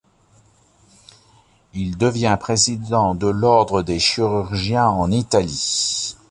Il 1.75 1.95
devient 1.95 2.35
président 2.39 3.13
de 3.13 3.27
l'Ordre 3.27 3.83
des 3.83 3.99
Chirurgiens 3.99 4.87
en 4.89 5.11
Italie. 5.11 6.17